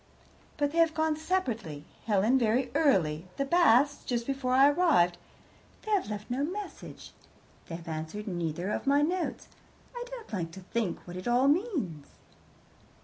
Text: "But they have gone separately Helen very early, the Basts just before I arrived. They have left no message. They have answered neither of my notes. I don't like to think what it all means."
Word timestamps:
"But 0.57 0.71
they 0.71 0.79
have 0.79 0.95
gone 0.95 1.15
separately 1.15 1.85
Helen 2.07 2.39
very 2.39 2.71
early, 2.73 3.27
the 3.37 3.45
Basts 3.45 4.03
just 4.03 4.25
before 4.25 4.53
I 4.53 4.67
arrived. 4.71 5.19
They 5.83 5.91
have 5.91 6.09
left 6.09 6.31
no 6.31 6.43
message. 6.43 7.11
They 7.67 7.75
have 7.75 7.87
answered 7.87 8.27
neither 8.27 8.71
of 8.71 8.87
my 8.87 9.03
notes. 9.03 9.47
I 9.95 10.03
don't 10.07 10.33
like 10.33 10.49
to 10.53 10.61
think 10.61 11.05
what 11.05 11.17
it 11.17 11.27
all 11.27 11.47
means." 11.47 12.07